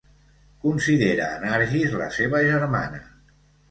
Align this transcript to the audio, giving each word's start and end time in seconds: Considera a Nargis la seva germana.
Considera 0.63 1.29
a 1.35 1.37
Nargis 1.45 1.97
la 2.03 2.11
seva 2.19 2.45
germana. 2.53 3.09